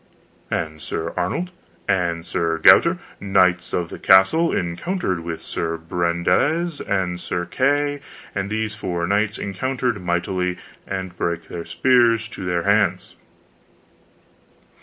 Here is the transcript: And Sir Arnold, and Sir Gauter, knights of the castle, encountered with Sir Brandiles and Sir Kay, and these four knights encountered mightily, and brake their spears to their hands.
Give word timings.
And 0.49 0.81
Sir 0.81 1.13
Arnold, 1.15 1.51
and 1.87 2.25
Sir 2.25 2.57
Gauter, 2.57 2.97
knights 3.19 3.71
of 3.71 3.89
the 3.91 3.99
castle, 3.99 4.51
encountered 4.51 5.19
with 5.19 5.43
Sir 5.43 5.77
Brandiles 5.77 6.81
and 6.89 7.19
Sir 7.19 7.45
Kay, 7.45 7.99
and 8.33 8.49
these 8.49 8.73
four 8.73 9.05
knights 9.05 9.37
encountered 9.37 10.01
mightily, 10.01 10.57
and 10.87 11.15
brake 11.15 11.49
their 11.49 11.65
spears 11.65 12.27
to 12.29 12.43
their 12.43 12.63
hands. 12.63 13.13